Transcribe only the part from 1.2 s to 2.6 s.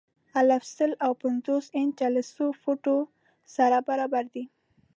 پنځوس انچه له څو